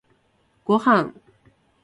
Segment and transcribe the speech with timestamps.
[0.65, 1.13] ごはん